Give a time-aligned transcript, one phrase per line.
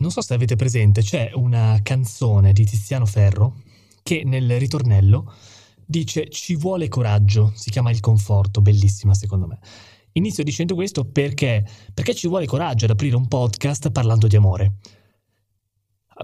[0.00, 3.60] Non so se avete presente, c'è una canzone di Tiziano Ferro
[4.02, 5.30] che nel ritornello
[5.84, 9.58] dice ci vuole coraggio, si chiama Il Conforto, bellissima secondo me.
[10.12, 14.78] Inizio dicendo questo perché, perché ci vuole coraggio ad aprire un podcast parlando di amore.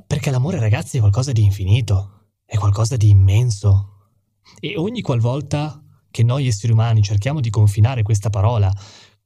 [0.06, 4.12] Perché l'amore, ragazzi, è qualcosa di infinito, è qualcosa di immenso.
[4.58, 8.72] E ogni qualvolta che noi esseri umani cerchiamo di confinare questa parola,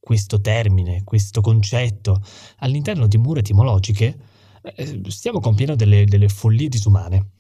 [0.01, 2.21] questo termine, questo concetto
[2.57, 4.30] all'interno di mura etimologiche,
[5.09, 7.31] stiamo compiendo delle, delle follie disumane.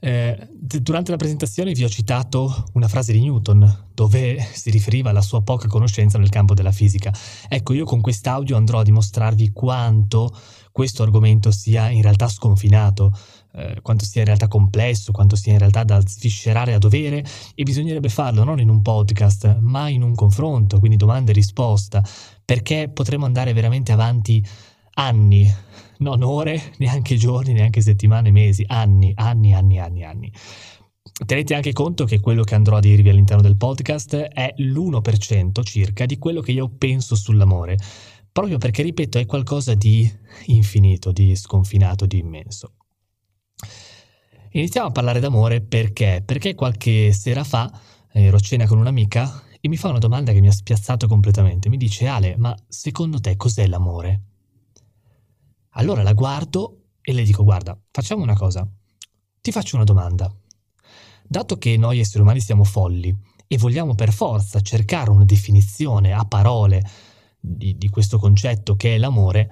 [0.00, 5.22] Eh, durante la presentazione vi ho citato una frase di Newton dove si riferiva alla
[5.22, 7.10] sua poca conoscenza nel campo della fisica.
[7.48, 10.30] Ecco, io con quest'audio andrò a dimostrarvi quanto
[10.72, 13.16] questo argomento sia in realtà sconfinato,
[13.54, 17.62] eh, quanto sia in realtà complesso, quanto sia in realtà da sviscerare a dovere e
[17.62, 22.04] bisognerebbe farlo non in un podcast, ma in un confronto, quindi domanda e risposta,
[22.44, 24.44] perché potremo andare veramente avanti
[24.94, 25.52] anni,
[25.98, 30.32] non ore, neanche giorni, neanche settimane, mesi, anni, anni, anni, anni, anni.
[31.26, 36.06] Tenete anche conto che quello che andrò a dirvi all'interno del podcast è l'1% circa
[36.06, 37.78] di quello che io penso sull'amore,
[38.32, 40.10] proprio perché, ripeto, è qualcosa di
[40.46, 42.74] infinito, di sconfinato, di immenso.
[44.50, 46.22] Iniziamo a parlare d'amore perché?
[46.24, 47.70] Perché qualche sera fa
[48.12, 51.68] ero a cena con un'amica e mi fa una domanda che mi ha spiazzato completamente.
[51.68, 54.33] Mi dice, Ale, ma secondo te cos'è l'amore?
[55.74, 58.66] Allora la guardo e le dico, guarda, facciamo una cosa,
[59.40, 60.32] ti faccio una domanda.
[61.26, 63.14] Dato che noi esseri umani siamo folli
[63.46, 66.82] e vogliamo per forza cercare una definizione a parole
[67.38, 69.50] di, di questo concetto che è l'amore,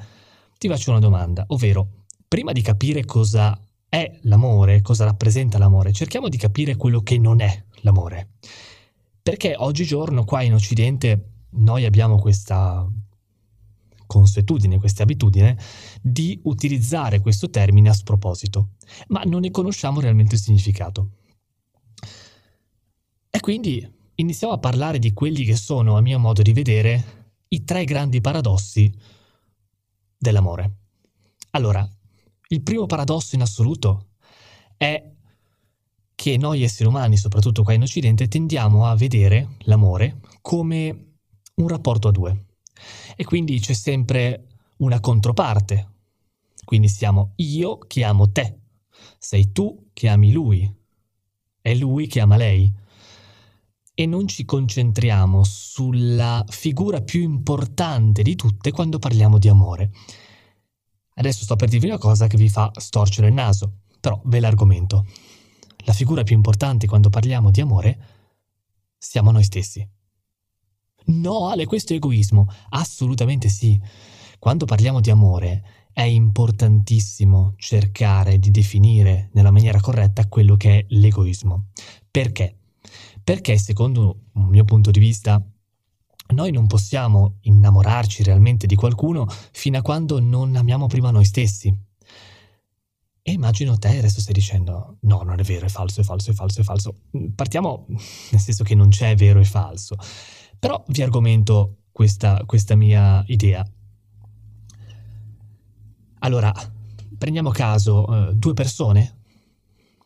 [0.58, 6.28] ti faccio una domanda, ovvero, prima di capire cosa è l'amore, cosa rappresenta l'amore, cerchiamo
[6.28, 8.30] di capire quello che non è l'amore.
[9.22, 12.88] Perché oggigiorno qua in Occidente noi abbiamo questa
[14.12, 15.58] consuetudine, questa abitudine
[16.02, 18.72] di utilizzare questo termine a sproposito,
[19.08, 21.12] ma non ne conosciamo realmente il significato.
[23.30, 27.64] E quindi iniziamo a parlare di quelli che sono, a mio modo di vedere, i
[27.64, 28.92] tre grandi paradossi
[30.18, 30.76] dell'amore.
[31.52, 31.88] Allora,
[32.48, 34.08] il primo paradosso in assoluto
[34.76, 35.10] è
[36.14, 41.14] che noi esseri umani, soprattutto qua in Occidente, tendiamo a vedere l'amore come
[41.54, 42.46] un rapporto a due.
[43.16, 44.46] E quindi c'è sempre
[44.78, 45.90] una controparte.
[46.64, 48.58] Quindi siamo io che amo te,
[49.18, 50.72] sei tu che ami lui,
[51.60, 52.72] è lui che ama lei.
[53.94, 59.90] E non ci concentriamo sulla figura più importante di tutte quando parliamo di amore.
[61.14, 65.06] Adesso sto per dirvi una cosa che vi fa storcere il naso, però ve l'argomento.
[65.84, 68.06] La figura più importante quando parliamo di amore
[68.96, 69.86] siamo noi stessi.
[71.06, 72.48] No, Ale, questo è egoismo.
[72.70, 73.80] Assolutamente sì.
[74.38, 80.86] Quando parliamo di amore è importantissimo cercare di definire nella maniera corretta quello che è
[80.88, 81.66] l'egoismo.
[82.10, 82.56] Perché?
[83.22, 85.40] Perché secondo un mio punto di vista
[86.32, 91.72] noi non possiamo innamorarci realmente di qualcuno fino a quando non amiamo prima noi stessi.
[93.24, 96.34] E immagino te adesso stai dicendo no, non è vero, è falso, è falso, è
[96.34, 96.94] falso, è falso.
[97.34, 99.94] Partiamo nel senso che non c'è vero e falso.
[100.62, 103.68] Però vi argomento questa, questa mia idea.
[106.20, 106.52] Allora,
[107.18, 109.22] prendiamo caso eh, due persone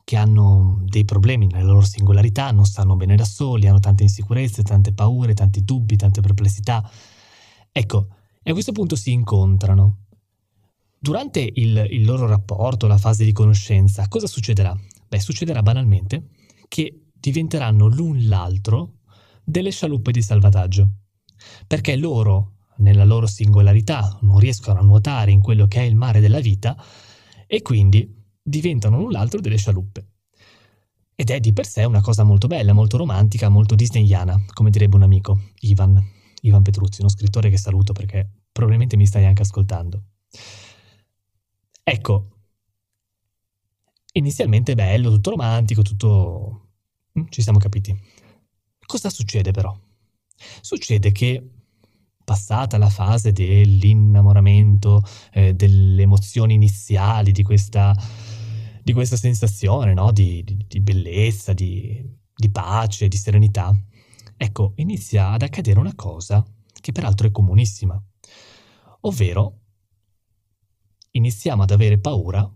[0.02, 4.62] che hanno dei problemi nella loro singolarità, non stanno bene da soli, hanno tante insicurezze,
[4.62, 6.90] tante paure, tanti dubbi, tante perplessità.
[7.70, 8.08] Ecco,
[8.42, 10.04] e a questo punto si incontrano.
[10.98, 14.74] Durante il, il loro rapporto, la fase di conoscenza, cosa succederà?
[15.06, 16.30] Beh, succederà banalmente
[16.66, 18.95] che diventeranno l'un l'altro
[19.46, 20.90] delle scialuppe di salvataggio,
[21.68, 26.18] perché loro, nella loro singolarità, non riescono a nuotare in quello che è il mare
[26.20, 26.76] della vita
[27.46, 28.12] e quindi
[28.42, 30.08] diventano l'un l'altro delle scialuppe.
[31.14, 34.96] Ed è di per sé una cosa molto bella, molto romantica, molto disneyana, come direbbe
[34.96, 36.02] un amico, Ivan,
[36.42, 40.02] Ivan Petruzzi, uno scrittore che saluto perché probabilmente mi stai anche ascoltando.
[41.84, 42.30] Ecco,
[44.12, 46.70] inizialmente bello, tutto romantico, tutto...
[47.18, 47.96] Mm, ci siamo capiti.
[48.86, 49.76] Cosa succede però?
[50.60, 51.50] Succede che
[52.26, 55.02] passata la fase dell'innamoramento,
[55.32, 57.94] eh, delle emozioni iniziali, di questa,
[58.82, 60.10] di questa sensazione no?
[60.10, 62.04] di, di, di, bellezza, di,
[62.34, 63.72] di pace, di serenità,
[64.36, 66.44] ecco, inizia ad accadere una cosa
[66.80, 68.00] che peraltro è comunissima,
[69.02, 69.60] ovvero
[71.12, 72.48] iniziamo ad avere paura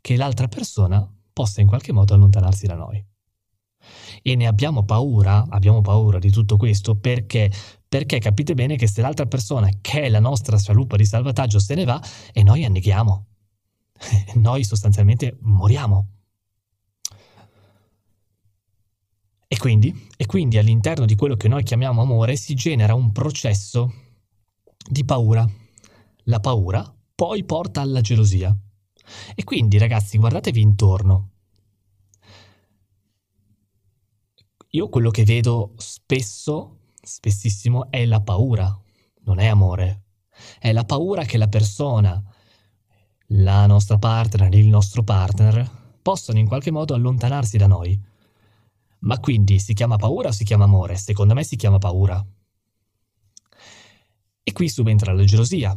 [0.00, 3.04] che l'altra persona possa in qualche modo allontanarsi da noi.
[4.22, 7.50] E ne abbiamo paura, abbiamo paura di tutto questo perché?
[7.88, 11.74] perché capite bene che se l'altra persona, che è la nostra scialuppa di salvataggio, se
[11.74, 12.02] ne va,
[12.32, 13.26] e noi anneghiamo.
[14.34, 16.08] noi sostanzialmente moriamo.
[19.48, 23.92] E quindi, e quindi all'interno di quello che noi chiamiamo amore si genera un processo
[24.88, 25.48] di paura.
[26.24, 28.54] La paura poi porta alla gelosia.
[29.34, 31.30] E quindi ragazzi guardatevi intorno.
[34.76, 38.78] Io quello che vedo spesso, spessissimo, è la paura,
[39.20, 40.02] non è amore.
[40.58, 42.22] È la paura che la persona,
[43.28, 47.98] la nostra partner, il nostro partner, possano in qualche modo allontanarsi da noi.
[48.98, 50.96] Ma quindi si chiama paura o si chiama amore?
[50.96, 52.22] Secondo me si chiama paura.
[54.42, 55.74] E qui subentra la gelosia.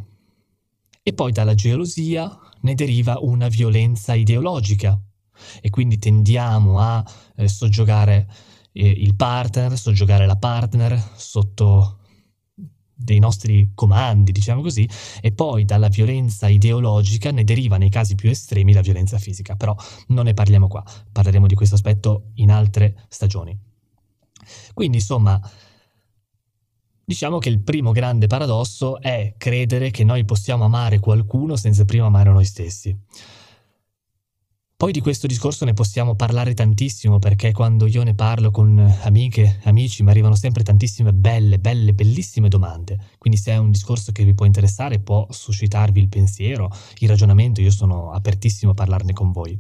[1.01, 5.01] E poi dalla gelosia ne deriva una violenza ideologica.
[5.61, 7.01] E quindi tendiamo a
[7.37, 8.27] eh, soggiogare
[8.71, 11.99] il partner, soggiogare la partner sotto
[13.01, 14.87] dei nostri comandi, diciamo così,
[15.21, 19.73] e poi dalla violenza ideologica ne deriva nei casi più estremi la violenza fisica, però
[20.07, 23.57] non ne parliamo qua, parleremo di questo aspetto in altre stagioni.
[24.73, 25.39] Quindi insomma,
[27.05, 32.07] diciamo che il primo grande paradosso è credere che noi possiamo amare qualcuno senza prima
[32.07, 32.95] amare noi stessi.
[34.79, 39.59] Poi di questo discorso ne possiamo parlare tantissimo perché quando io ne parlo con amiche,
[39.65, 42.97] amici, mi arrivano sempre tantissime belle, belle, bellissime domande.
[43.17, 47.59] Quindi se è un discorso che vi può interessare, può suscitarvi il pensiero, il ragionamento,
[47.59, 49.59] io sono apertissimo a parlarne con voi.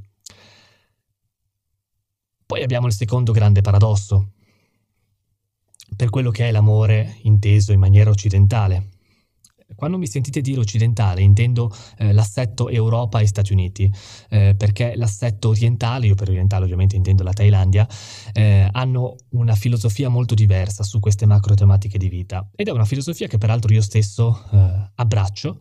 [2.45, 4.31] Poi abbiamo il secondo grande paradosso,
[5.97, 8.98] per quello che è l'amore inteso in maniera occidentale.
[9.75, 13.91] Quando mi sentite dire occidentale intendo eh, l'assetto Europa e Stati Uniti,
[14.29, 17.87] eh, perché l'assetto orientale, io per orientale ovviamente intendo la Thailandia,
[18.33, 22.85] eh, hanno una filosofia molto diversa su queste macro tematiche di vita ed è una
[22.85, 25.59] filosofia che peraltro io stesso eh, abbraccio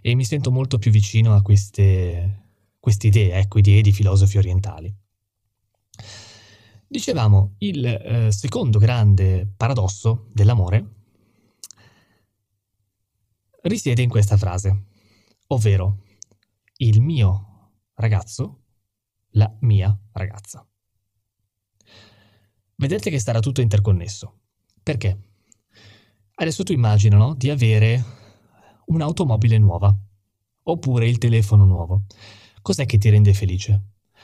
[0.00, 2.46] e mi sento molto più vicino a queste,
[2.78, 4.94] queste idee, ecco, idee di filosofi orientali.
[6.86, 10.99] Dicevamo, il eh, secondo grande paradosso dell'amore
[13.62, 14.84] risiede in questa frase,
[15.48, 16.04] ovvero
[16.76, 18.62] il mio ragazzo,
[19.30, 20.66] la mia ragazza.
[22.76, 24.40] Vedete che sarà tutto interconnesso.
[24.82, 25.18] Perché?
[26.34, 28.02] Adesso tu immagina no, di avere
[28.86, 29.94] un'automobile nuova
[30.62, 32.06] oppure il telefono nuovo.
[32.62, 33.82] Cos'è che ti rende felice?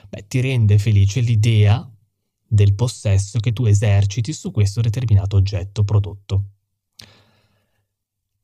[0.09, 1.87] Beh, ti rende felice l'idea
[2.49, 6.56] del possesso che tu eserciti su questo determinato oggetto prodotto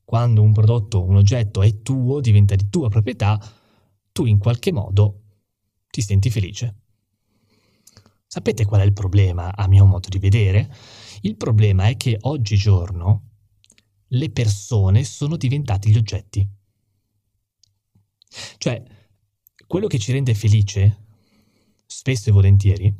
[0.03, 3.39] quando un prodotto, un oggetto è tuo, diventa di tua proprietà,
[4.11, 5.21] tu in qualche modo
[5.89, 6.75] ti senti felice.
[8.27, 10.73] Sapete qual è il problema, a mio modo di vedere?
[11.21, 13.29] Il problema è che oggigiorno
[14.07, 16.47] le persone sono diventate gli oggetti.
[18.57, 18.83] Cioè,
[19.67, 21.05] quello che ci rende felice,
[21.85, 22.93] spesso e volentieri,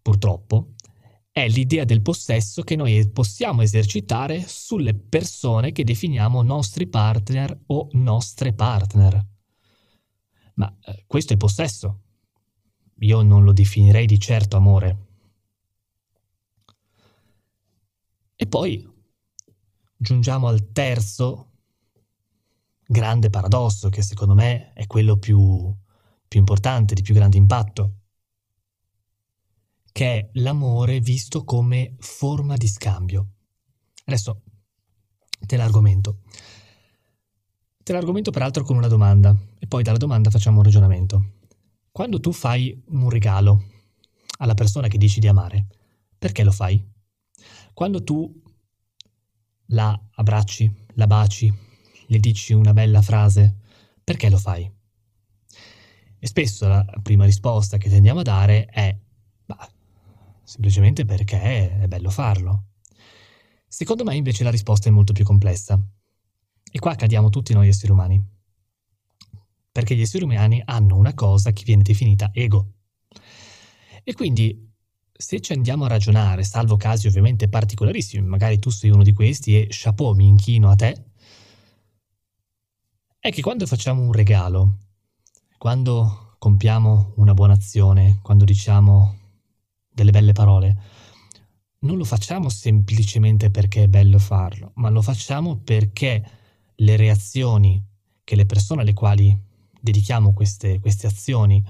[0.00, 0.74] purtroppo,
[1.32, 7.88] è l'idea del possesso che noi possiamo esercitare sulle persone che definiamo nostri partner o
[7.92, 9.26] nostre partner.
[10.54, 12.00] Ma eh, questo è possesso.
[13.00, 15.06] Io non lo definirei di certo amore.
[18.34, 18.86] E poi
[19.96, 21.46] giungiamo al terzo
[22.86, 25.72] grande paradosso, che secondo me è quello più,
[26.26, 27.99] più importante, di più grande impatto
[29.92, 33.28] che è l'amore visto come forma di scambio.
[34.04, 34.42] Adesso
[35.46, 36.20] te l'argomento.
[37.82, 41.32] Te l'argomento peraltro con una domanda e poi dalla domanda facciamo un ragionamento.
[41.90, 43.64] Quando tu fai un regalo
[44.38, 45.66] alla persona che dici di amare,
[46.18, 46.82] perché lo fai?
[47.72, 48.32] Quando tu
[49.66, 51.52] la abbracci, la baci,
[52.06, 53.56] le dici una bella frase,
[54.02, 54.70] perché lo fai?
[56.22, 58.96] E spesso la prima risposta che tendiamo a dare è,
[60.50, 62.64] semplicemente perché è bello farlo.
[63.68, 65.80] Secondo me invece la risposta è molto più complessa.
[66.72, 68.20] E qua cadiamo tutti noi esseri umani.
[69.70, 72.72] Perché gli esseri umani hanno una cosa che viene definita ego.
[74.02, 74.68] E quindi
[75.12, 79.56] se ci andiamo a ragionare, salvo casi ovviamente particolarissimi, magari tu sei uno di questi
[79.56, 81.12] e chapeau, mi inchino a te,
[83.20, 84.78] è che quando facciamo un regalo,
[85.58, 89.19] quando compiamo una buona azione, quando diciamo
[89.92, 90.76] delle belle parole,
[91.80, 96.30] non lo facciamo semplicemente perché è bello farlo, ma lo facciamo perché
[96.74, 97.82] le reazioni
[98.22, 99.36] che le persone alle quali
[99.80, 101.64] dedichiamo queste, queste azioni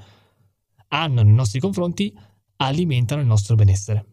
[0.89, 2.13] hanno nei nostri confronti
[2.57, 4.07] alimentano il nostro benessere.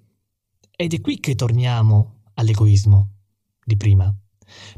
[0.75, 3.09] Ed è qui che torniamo all'egoismo
[3.63, 4.13] di prima.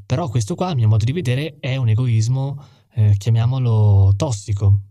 [0.05, 4.88] Però questo qua, a mio modo di vedere, è un egoismo, eh, chiamiamolo tossico,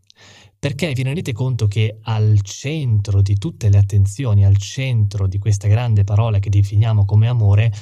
[0.58, 5.68] perché vi rendete conto che al centro di tutte le attenzioni, al centro di questa
[5.68, 7.72] grande parola che definiamo come amore,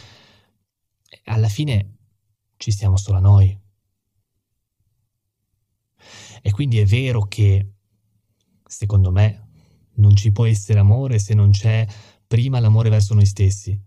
[1.25, 1.97] alla fine
[2.57, 3.59] ci siamo solo noi.
[6.43, 7.73] E quindi è vero che,
[8.65, 9.49] secondo me,
[9.95, 11.87] non ci può essere amore se non c'è
[12.27, 13.79] prima l'amore verso noi stessi.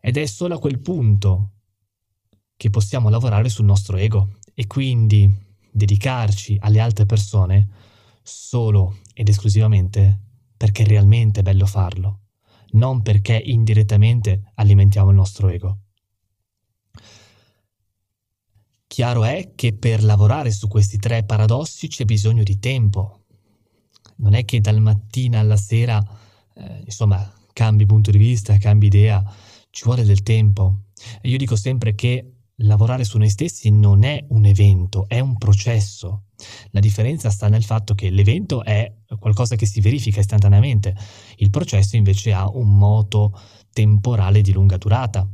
[0.00, 1.52] Ed è solo a quel punto
[2.56, 7.68] che possiamo lavorare sul nostro ego e quindi dedicarci alle altre persone
[8.22, 10.20] solo ed esclusivamente
[10.56, 12.20] perché è realmente bello farlo,
[12.72, 15.78] non perché indirettamente alimentiamo il nostro ego.
[18.86, 23.24] Chiaro è che per lavorare su questi tre paradossi c'è bisogno di tempo.
[24.16, 26.04] Non è che dal mattino alla sera,
[26.54, 29.22] eh, insomma, cambi punto di vista, cambi idea,
[29.70, 30.86] ci vuole del tempo.
[31.22, 36.24] Io dico sempre che lavorare su noi stessi non è un evento, è un processo.
[36.70, 40.96] La differenza sta nel fatto che l'evento è qualcosa che si verifica istantaneamente,
[41.36, 43.38] il processo invece ha un moto
[43.72, 45.28] temporale di lunga durata.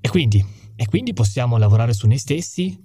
[0.00, 0.44] E quindi
[0.76, 2.78] e quindi possiamo lavorare su noi stessi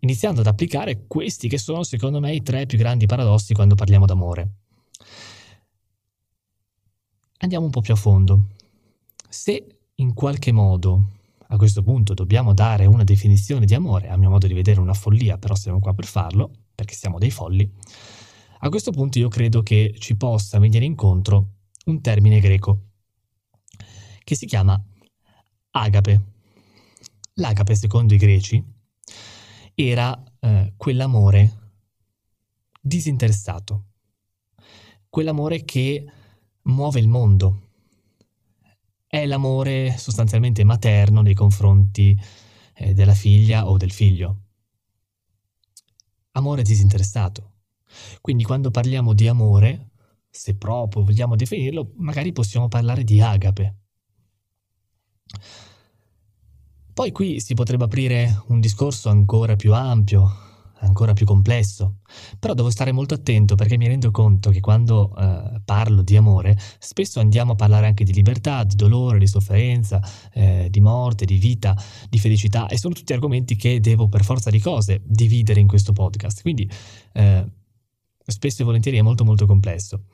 [0.00, 4.06] iniziando ad applicare questi che sono secondo me i tre più grandi paradossi quando parliamo
[4.06, 4.50] d'amore.
[7.38, 8.48] Andiamo un po' più a fondo.
[9.28, 11.17] Se in qualche modo
[11.50, 14.94] a questo punto dobbiamo dare una definizione di amore, a mio modo di vedere una
[14.94, 17.70] follia, però siamo qua per farlo, perché siamo dei folli,
[18.60, 21.52] a questo punto io credo che ci possa venire incontro
[21.86, 22.86] un termine greco
[24.24, 24.82] che si chiama
[25.70, 26.22] agape.
[27.34, 28.62] L'agape, secondo i greci,
[29.74, 31.70] era eh, quell'amore
[32.80, 33.84] disinteressato,
[35.08, 36.04] quell'amore che
[36.62, 37.67] muove il mondo.
[39.10, 42.14] È l'amore sostanzialmente materno nei confronti
[42.74, 44.42] eh, della figlia o del figlio.
[46.32, 47.52] Amore disinteressato.
[48.20, 49.92] Quindi quando parliamo di amore,
[50.28, 53.76] se proprio vogliamo definirlo, magari possiamo parlare di agape.
[56.92, 60.47] Poi qui si potrebbe aprire un discorso ancora più ampio,
[60.80, 61.98] ancora più complesso,
[62.38, 66.58] però devo stare molto attento perché mi rendo conto che quando eh, parlo di amore
[66.78, 70.00] spesso andiamo a parlare anche di libertà, di dolore, di sofferenza,
[70.32, 71.76] eh, di morte, di vita,
[72.08, 75.92] di felicità e sono tutti argomenti che devo per forza di cose dividere in questo
[75.92, 76.68] podcast, quindi
[77.12, 77.44] eh,
[78.24, 80.04] spesso e volentieri è molto molto complesso.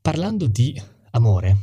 [0.00, 0.80] Parlando di
[1.10, 1.56] amore,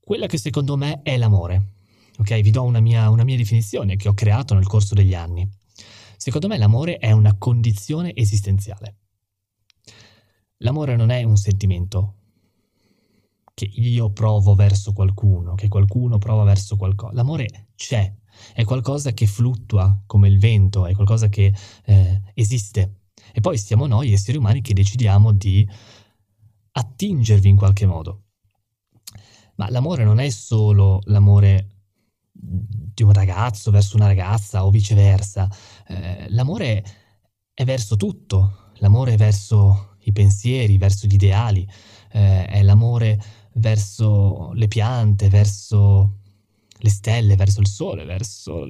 [0.00, 1.76] quella che secondo me è l'amore,
[2.18, 5.48] Ok, vi do una mia, una mia definizione che ho creato nel corso degli anni.
[6.28, 8.96] Secondo me l'amore è una condizione esistenziale.
[10.58, 12.16] L'amore non è un sentimento
[13.54, 17.14] che io provo verso qualcuno, che qualcuno prova verso qualcosa.
[17.14, 18.14] L'amore c'è,
[18.52, 21.50] è qualcosa che fluttua come il vento, è qualcosa che
[21.86, 23.04] eh, esiste.
[23.32, 25.66] E poi siamo noi, esseri umani, che decidiamo di
[26.72, 28.24] attingervi in qualche modo.
[29.54, 31.77] Ma l'amore non è solo l'amore
[32.40, 35.50] di un ragazzo verso una ragazza o viceversa.
[35.86, 36.84] Eh, l'amore
[37.52, 41.68] è verso tutto, l'amore è verso i pensieri, verso gli ideali,
[42.12, 43.20] eh, è l'amore
[43.54, 46.20] verso le piante, verso
[46.78, 48.64] le stelle, verso il sole, verso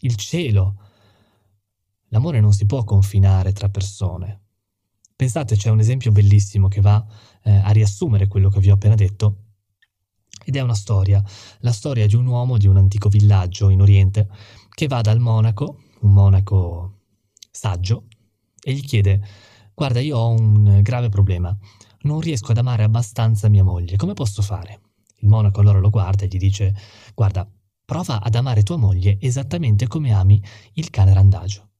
[0.00, 0.80] il cielo.
[2.08, 4.42] L'amore non si può confinare tra persone.
[5.16, 7.04] Pensate, c'è un esempio bellissimo che va
[7.42, 9.45] eh, a riassumere quello che vi ho appena detto
[10.46, 11.20] ed è una storia,
[11.60, 14.28] la storia di un uomo di un antico villaggio in Oriente
[14.70, 17.00] che va dal monaco, un monaco
[17.50, 18.04] saggio,
[18.62, 19.20] e gli chiede,
[19.74, 21.56] guarda io ho un grave problema,
[22.02, 24.82] non riesco ad amare abbastanza mia moglie, come posso fare?
[25.16, 26.72] Il monaco allora lo guarda e gli dice,
[27.12, 27.50] guarda,
[27.84, 30.40] prova ad amare tua moglie esattamente come ami
[30.74, 31.70] il cane randagio.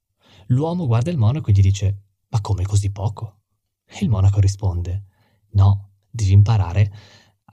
[0.49, 3.43] L'uomo guarda il monaco e gli dice, ma come così poco?
[3.85, 5.05] E il monaco risponde,
[5.51, 6.93] no, devi imparare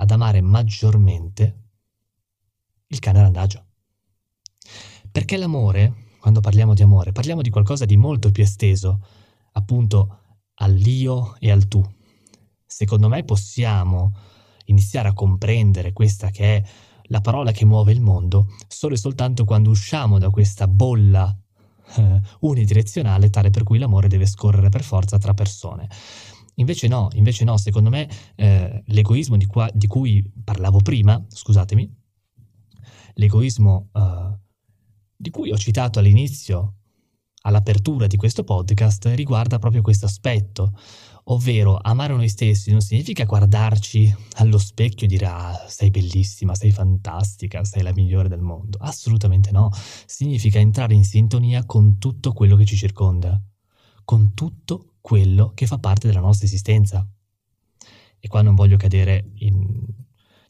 [0.03, 1.62] ad amare maggiormente
[2.88, 3.65] il cane randagio.
[5.10, 9.05] Perché l'amore, quando parliamo di amore, parliamo di qualcosa di molto più esteso,
[9.53, 10.19] appunto
[10.55, 11.83] all'io e al tu.
[12.65, 14.13] Secondo me possiamo
[14.65, 16.63] iniziare a comprendere questa che è
[17.07, 21.36] la parola che muove il mondo solo e soltanto quando usciamo da questa bolla
[21.95, 25.88] eh, unidirezionale tale per cui l'amore deve scorrere per forza tra persone.
[26.55, 31.91] Invece no, invece no, secondo me eh, l'egoismo di, qua, di, cui parlavo prima, scusatemi,
[33.15, 34.38] l'egoismo eh,
[35.15, 36.75] di cui ho citato all'inizio
[37.45, 40.77] all'apertura di questo podcast riguarda proprio questo aspetto,
[41.25, 46.72] ovvero amare noi stessi non significa guardarci allo specchio e dire ah, sei bellissima, sei
[46.72, 48.77] fantastica, sei la migliore del mondo.
[48.79, 49.69] Assolutamente no,
[50.05, 53.41] significa entrare in sintonia con tutto quello che ci circonda,
[54.03, 57.05] con tutto quello che fa parte della nostra esistenza.
[58.19, 59.83] E qua non voglio cadere in,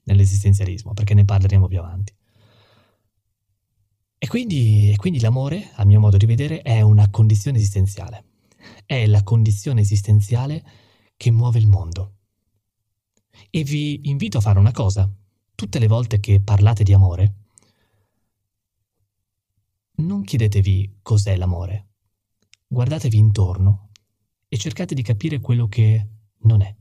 [0.03, 2.13] nell'esistenzialismo, perché ne parleremo più avanti.
[4.19, 8.25] E quindi, e quindi l'amore, a mio modo di vedere, è una condizione esistenziale.
[8.85, 10.63] È la condizione esistenziale
[11.17, 12.17] che muove il mondo.
[13.49, 15.11] E vi invito a fare una cosa.
[15.55, 17.35] Tutte le volte che parlate di amore,
[19.95, 21.87] non chiedetevi cos'è l'amore.
[22.67, 23.89] Guardatevi intorno
[24.53, 26.07] e cercate di capire quello che
[26.41, 26.75] non è.